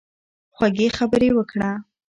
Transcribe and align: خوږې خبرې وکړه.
خوږې 0.55 0.87
خبرې 0.97 1.29
وکړه. 1.33 1.69